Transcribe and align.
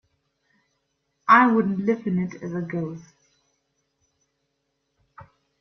I 1.27 1.45
wouldn't 1.51 1.85
live 1.85 2.07
in 2.07 2.17
it 2.17 2.41
as 2.41 2.53
a 2.55 2.61
ghost. 2.61 3.13